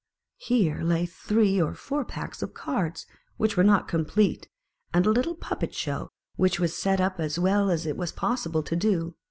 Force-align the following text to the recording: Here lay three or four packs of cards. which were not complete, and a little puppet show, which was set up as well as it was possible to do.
Here 0.39 0.81
lay 0.81 1.05
three 1.05 1.61
or 1.61 1.75
four 1.75 2.03
packs 2.03 2.41
of 2.41 2.55
cards. 2.55 3.05
which 3.37 3.55
were 3.55 3.63
not 3.63 3.87
complete, 3.87 4.49
and 4.95 5.05
a 5.05 5.11
little 5.11 5.35
puppet 5.35 5.75
show, 5.75 6.09
which 6.37 6.59
was 6.59 6.75
set 6.75 6.99
up 6.99 7.19
as 7.19 7.37
well 7.37 7.69
as 7.69 7.85
it 7.85 7.97
was 7.97 8.11
possible 8.11 8.63
to 8.63 8.75
do. 8.75 9.13